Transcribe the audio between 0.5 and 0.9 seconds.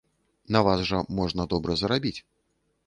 На вас